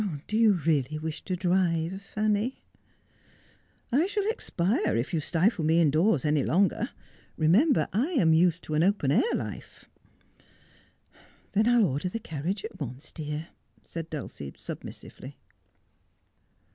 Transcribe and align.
Do 0.27 0.35
you 0.35 0.53
really 0.53 0.97
wish 0.97 1.21
to 1.25 1.35
drive, 1.35 2.01
Fanny 2.01 2.63
1 3.89 4.01
''I 4.01 4.07
shall 4.07 4.27
expire 4.31 4.95
if 4.97 5.13
you 5.13 5.19
stifle 5.19 5.63
me 5.63 5.79
indoors 5.79 6.25
any 6.25 6.41
longer. 6.41 6.89
Remem 7.37 7.71
ber 7.73 7.87
I 7.93 8.07
am 8.13 8.33
used 8.33 8.63
to 8.63 8.73
an 8.73 8.81
open 8.81 9.11
air 9.11 9.35
life.'' 9.35 9.85
Then 11.53 11.67
I'll 11.67 11.85
order 11.85 12.09
the 12.09 12.17
carriage 12.17 12.65
at 12.65 12.79
once, 12.79 13.11
dear,' 13.11 13.49
said 13.83 14.09
Dulcie 14.09 14.53
sub 14.57 14.79
missively. 14.81 15.35